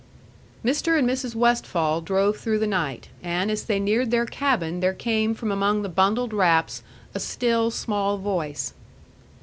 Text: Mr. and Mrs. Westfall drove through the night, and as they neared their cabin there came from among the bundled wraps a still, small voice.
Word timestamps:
Mr. 0.65 0.97
and 0.97 1.07
Mrs. 1.07 1.35
Westfall 1.35 2.01
drove 2.01 2.37
through 2.37 2.57
the 2.57 2.65
night, 2.65 3.09
and 3.21 3.51
as 3.51 3.65
they 3.65 3.79
neared 3.79 4.09
their 4.09 4.25
cabin 4.25 4.79
there 4.79 4.95
came 4.95 5.35
from 5.35 5.51
among 5.51 5.83
the 5.83 5.89
bundled 5.89 6.33
wraps 6.33 6.81
a 7.13 7.19
still, 7.19 7.69
small 7.69 8.17
voice. 8.17 8.73